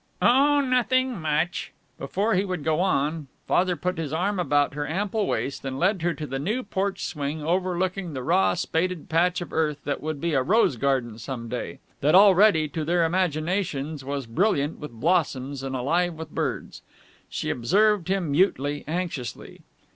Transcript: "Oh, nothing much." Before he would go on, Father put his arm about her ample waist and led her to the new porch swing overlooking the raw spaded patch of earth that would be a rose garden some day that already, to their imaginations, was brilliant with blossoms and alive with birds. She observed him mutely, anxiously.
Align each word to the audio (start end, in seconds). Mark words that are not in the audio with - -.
"Oh, 0.19 0.61
nothing 0.61 1.21
much." 1.21 1.73
Before 1.99 2.33
he 2.33 2.43
would 2.43 2.63
go 2.63 2.79
on, 2.79 3.27
Father 3.47 3.75
put 3.75 3.99
his 3.99 4.11
arm 4.11 4.39
about 4.39 4.73
her 4.73 4.89
ample 4.89 5.27
waist 5.27 5.63
and 5.63 5.77
led 5.77 6.01
her 6.01 6.15
to 6.15 6.25
the 6.25 6.39
new 6.39 6.63
porch 6.63 7.05
swing 7.05 7.43
overlooking 7.43 8.13
the 8.13 8.23
raw 8.23 8.55
spaded 8.55 9.09
patch 9.09 9.41
of 9.41 9.53
earth 9.53 9.83
that 9.83 10.01
would 10.01 10.19
be 10.19 10.33
a 10.33 10.41
rose 10.41 10.75
garden 10.77 11.19
some 11.19 11.49
day 11.49 11.77
that 11.99 12.15
already, 12.15 12.67
to 12.69 12.83
their 12.83 13.05
imaginations, 13.05 14.03
was 14.03 14.25
brilliant 14.25 14.79
with 14.79 14.89
blossoms 14.89 15.61
and 15.61 15.75
alive 15.75 16.15
with 16.15 16.31
birds. 16.31 16.81
She 17.29 17.51
observed 17.51 18.07
him 18.07 18.31
mutely, 18.31 18.83
anxiously. 18.87 19.61